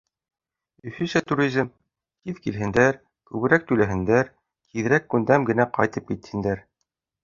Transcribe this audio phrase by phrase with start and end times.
[0.91, 1.69] Өфөсә туризм—
[2.29, 2.99] тиҙ килһендәр,
[3.35, 6.71] күберәк түләһендәр, тиҙерәк күндәм генә ҡайтып китһендәр.